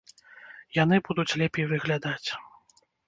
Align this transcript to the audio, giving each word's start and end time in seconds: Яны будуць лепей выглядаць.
Яны 0.77 0.99
будуць 1.09 1.35
лепей 1.41 1.65
выглядаць. 1.73 2.29